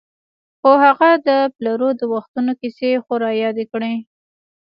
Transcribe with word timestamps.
خو 0.59 0.71
هغه 0.85 1.09
د 1.27 1.29
پلرو 1.55 1.89
د 1.99 2.01
وختونو 2.13 2.51
کیسې 2.59 2.91
خو 3.03 3.13
رایادې 3.25 3.65
کړه. 3.71 3.91